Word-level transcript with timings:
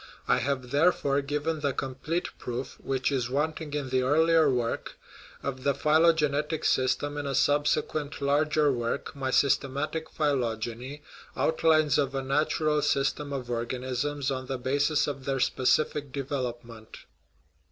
I 0.27 0.39
have, 0.39 0.71
therefore, 0.71 1.21
given 1.21 1.59
the 1.59 1.73
complete 1.73 2.29
proof, 2.39 2.79
which 2.79 3.11
is 3.11 3.29
wanting 3.29 3.73
in 3.75 3.89
the 3.91 4.01
earlier 4.01 4.49
work, 4.49 4.97
of 5.43 5.63
the 5.63 5.75
phylogenetic 5.75 6.63
sys 6.63 6.97
tem 6.97 7.19
in 7.19 7.27
a 7.27 7.35
subsequent 7.35 8.19
larger 8.19 8.71
work, 8.71 9.15
my 9.15 9.29
Systematic 9.29 10.09
Phylog 10.09 10.67
eny 10.67 11.01
(outlines 11.37 11.99
of 11.99 12.15
a 12.15 12.23
natural 12.23 12.81
system 12.81 13.31
of 13.31 13.51
organisms 13.51 14.31
on 14.31 14.47
the 14.47 14.57
basis 14.57 15.05
of 15.05 15.25
their 15.25 15.39
specific 15.39 16.11
development). 16.11 16.97